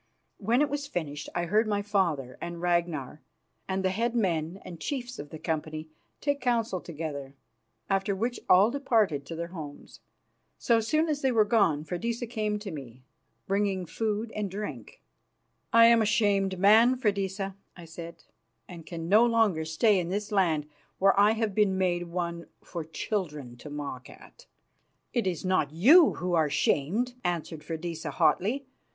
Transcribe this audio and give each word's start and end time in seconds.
When 0.39 0.63
it 0.63 0.69
was 0.71 0.87
finished 0.87 1.29
I 1.35 1.45
heard 1.45 1.67
my 1.67 1.83
father 1.83 2.35
and 2.41 2.59
Ragnar 2.59 3.21
and 3.69 3.85
the 3.85 3.91
head 3.91 4.15
men 4.15 4.59
and 4.65 4.79
chiefs 4.81 5.19
of 5.19 5.29
the 5.29 5.37
company 5.37 5.89
take 6.21 6.41
counsel 6.41 6.81
together, 6.81 7.35
after 7.87 8.15
which 8.15 8.39
all 8.49 8.71
departed 8.71 9.27
to 9.27 9.35
their 9.35 9.49
homes. 9.49 9.99
So 10.57 10.79
soon 10.79 11.07
as 11.07 11.21
they 11.21 11.31
were 11.31 11.45
gone 11.45 11.83
Freydisa 11.83 12.25
came 12.25 12.57
to 12.57 12.71
me, 12.71 13.03
bringing 13.45 13.85
food 13.85 14.31
and 14.31 14.49
drink. 14.49 15.03
"I 15.71 15.85
am 15.85 16.01
a 16.01 16.05
shamed 16.07 16.57
man, 16.57 16.95
Freydisa," 16.97 17.55
I 17.77 17.85
said, 17.85 18.23
"and 18.67 18.87
can 18.87 19.07
no 19.07 19.23
longer 19.23 19.65
stay 19.65 19.99
in 19.99 20.09
this 20.09 20.31
land 20.31 20.67
where 20.97 21.13
I 21.19 21.33
have 21.33 21.53
been 21.53 21.77
made 21.77 22.07
one 22.07 22.47
for 22.63 22.83
children 22.83 23.55
to 23.57 23.69
mock 23.69 24.09
at." 24.09 24.47
"It 25.13 25.27
is 25.27 25.45
not 25.45 25.71
you 25.71 26.15
who 26.15 26.33
are 26.33 26.49
shamed," 26.49 27.13
answered 27.23 27.63
Freydisa 27.63 28.09
hotly. 28.09 28.65